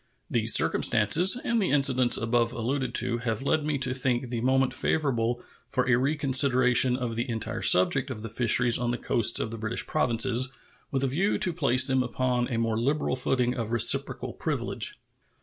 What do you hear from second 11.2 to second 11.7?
to